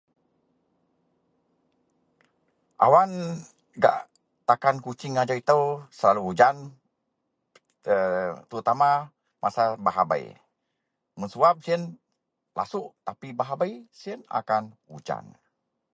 Awan 2.85 3.11
gak 3.83 3.97
takan 4.49 4.77
Kuching 4.85 5.15
ajau 5.21 5.37
itou 5.41 5.61
selalu 5.97 6.21
ujan, 6.33 6.55
err.. 7.91 8.29
terutama 8.49 8.89
masa 9.43 9.63
bah 9.85 9.97
abei. 10.03 10.25
Mun 11.17 11.29
suwab 11.33 11.55
siyen 11.63 11.83
lasuk 12.57 12.87
tapi 13.07 13.27
bah 13.37 13.49
abei 13.55 13.73
siyen 13.99 14.21
akan 14.39 14.63
ujan. 14.97 15.23